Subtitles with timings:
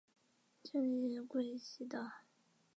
[0.63, 2.11] 旧隶贵西道。